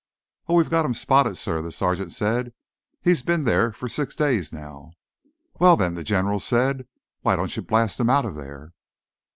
"Oh, 0.47 0.55
we've 0.55 0.71
got 0.71 0.83
him 0.87 0.95
spotted, 0.95 1.35
sir," 1.37 1.61
the 1.61 1.71
sergeant 1.71 2.11
said. 2.11 2.53
"He's 3.03 3.21
been 3.21 3.43
there 3.43 3.71
for 3.71 3.87
six 3.87 4.15
days 4.15 4.51
now." 4.51 4.93
"Well, 5.59 5.77
then," 5.77 5.93
the 5.93 6.03
general 6.03 6.39
said, 6.39 6.87
"why 7.21 7.35
don't 7.35 7.55
you 7.55 7.61
blast 7.61 7.99
him 7.99 8.09
out 8.09 8.25
of 8.25 8.33
there?" 8.35 8.73